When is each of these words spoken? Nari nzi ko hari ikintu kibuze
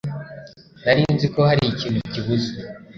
Nari 0.83 1.01
nzi 1.13 1.27
ko 1.33 1.39
hari 1.49 1.63
ikintu 1.67 1.99
kibuze 2.11 2.51